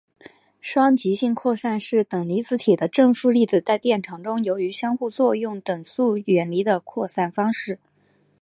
[0.61, 7.77] 双极性扩散是等离子体的正负粒子在电场中由于相互作用等速远离的扩散方式。